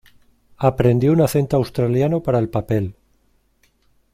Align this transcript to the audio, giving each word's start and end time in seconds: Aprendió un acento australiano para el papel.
Aprendió 0.57 1.11
un 1.11 1.21
acento 1.21 1.57
australiano 1.57 2.21
para 2.23 2.39
el 2.39 2.49
papel. 2.49 2.95